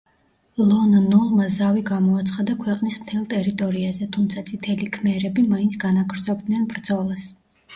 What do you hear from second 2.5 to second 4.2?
ქვეყნის მთელ ტერიტორიაზე,